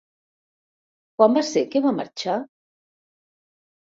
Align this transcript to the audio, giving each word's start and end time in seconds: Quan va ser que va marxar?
Quan 1.21 1.37
va 1.39 1.45
ser 1.49 1.65
que 1.75 1.83
va 1.89 1.93
marxar? 2.01 2.41